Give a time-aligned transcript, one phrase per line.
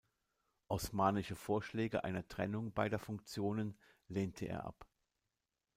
[0.67, 3.77] Osmanische Vorschläge einer Trennung beider Funktionen
[4.07, 4.87] lehnte er ab.